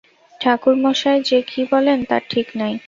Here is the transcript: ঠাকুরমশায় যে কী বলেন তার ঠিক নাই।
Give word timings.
ঠাকুরমশায় 0.41 1.21
যে 1.21 1.39
কী 1.47 1.61
বলেন 1.71 1.99
তার 2.03 2.23
ঠিক 2.29 2.47
নাই। 2.55 2.73